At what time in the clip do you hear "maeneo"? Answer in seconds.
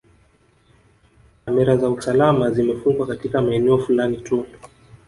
3.41-3.77